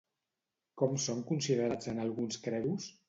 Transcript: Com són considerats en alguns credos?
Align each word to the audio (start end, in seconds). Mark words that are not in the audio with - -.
Com 0.81 0.95
són 1.03 1.21
considerats 1.33 1.93
en 1.93 2.01
alguns 2.07 2.41
credos? 2.47 2.89